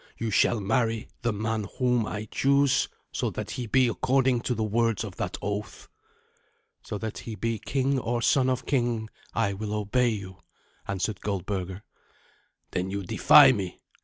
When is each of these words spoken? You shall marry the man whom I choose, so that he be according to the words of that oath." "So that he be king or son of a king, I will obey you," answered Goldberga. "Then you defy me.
You 0.17 0.31
shall 0.31 0.59
marry 0.59 1.09
the 1.21 1.31
man 1.31 1.67
whom 1.77 2.07
I 2.07 2.25
choose, 2.25 2.89
so 3.11 3.29
that 3.29 3.51
he 3.51 3.67
be 3.67 3.87
according 3.87 4.41
to 4.41 4.55
the 4.55 4.63
words 4.63 5.03
of 5.03 5.17
that 5.17 5.37
oath." 5.43 5.89
"So 6.81 6.97
that 6.97 7.19
he 7.19 7.35
be 7.35 7.59
king 7.59 7.99
or 7.99 8.19
son 8.23 8.49
of 8.49 8.63
a 8.63 8.65
king, 8.65 9.11
I 9.35 9.53
will 9.53 9.75
obey 9.75 10.09
you," 10.09 10.37
answered 10.87 11.21
Goldberga. 11.21 11.83
"Then 12.71 12.89
you 12.89 13.03
defy 13.03 13.51
me. 13.51 13.77